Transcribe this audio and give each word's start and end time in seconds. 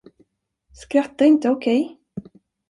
Skratta 0.73 1.25
inte, 1.25 1.47
okej? 1.49 1.99